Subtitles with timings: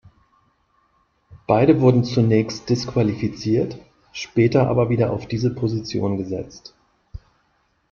[1.45, 3.77] Beide wurden zunächst disqualifiziert,
[4.11, 6.73] später aber wieder auf diese Position gesetzt.